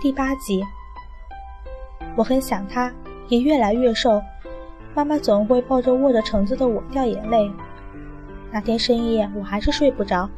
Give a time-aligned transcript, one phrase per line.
[0.00, 0.62] 第八集。
[2.16, 2.92] 我很想他，
[3.26, 4.22] 也越来越瘦。
[4.94, 7.50] 妈妈总会抱着握着橙子的我掉眼泪。
[8.52, 10.30] 那天深夜，我还是睡不着，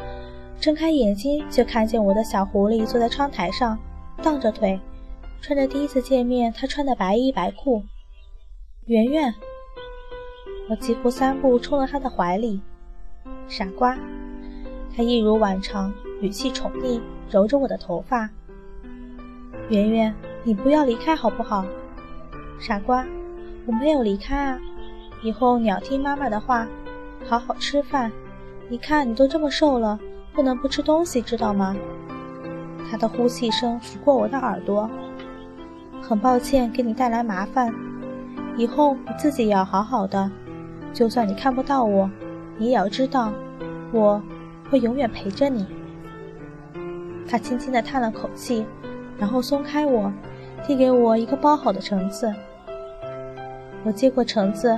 [0.58, 3.78] 睁开眼睛就看见我的小狐狸坐在窗台上，
[4.22, 4.80] 荡着腿，
[5.42, 7.82] 穿着第一次见面他穿的白衣白裤。
[8.86, 9.34] 圆圆，
[10.70, 12.62] 我几乎三步冲到他的怀里。
[13.46, 13.98] 傻瓜，
[14.96, 15.92] 他一如往常，
[16.22, 16.98] 语气宠溺，
[17.28, 18.30] 揉着我的头发。
[19.70, 21.64] 圆圆，你不要离开好不好？
[22.58, 23.06] 傻瓜。
[23.66, 24.58] 我没有离开啊，
[25.22, 26.66] 以后你要听妈妈的话，
[27.28, 28.10] 好好吃饭。
[28.68, 29.96] 你看你都这么瘦了，
[30.32, 31.76] 不能不吃东西，知道吗？
[32.90, 34.90] 他的呼气声拂过我的耳朵。
[36.02, 37.72] 很抱歉给你带来麻烦，
[38.56, 40.28] 以后你自己也要好好的。
[40.92, 42.10] 就算你看不到我，
[42.58, 43.32] 你也要知道，
[43.92, 44.20] 我
[44.68, 45.64] 会永远陪着你。
[47.28, 48.66] 他轻轻地叹了口气，
[49.20, 50.10] 然后松开我，
[50.66, 52.34] 递给我一个包好的橙子。
[53.84, 54.74] 我接过橙子，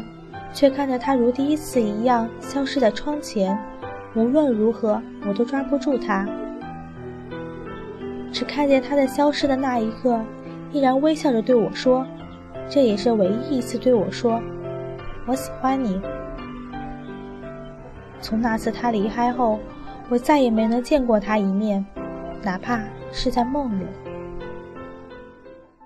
[0.52, 3.56] 却看着它如第一次一样消失在窗前。
[4.14, 6.26] 无论如何，我都抓不住它。
[8.32, 10.20] 只看见它在消失的那一刻，
[10.72, 12.04] 依然微笑着对我说
[12.68, 14.42] ：“这也是唯一一次对我说，
[15.26, 16.02] 我喜欢你。”
[18.20, 19.58] 从那次他离开后，
[20.08, 21.84] 我再也没能见过他一面，
[22.42, 22.80] 哪怕
[23.12, 23.86] 是在梦里。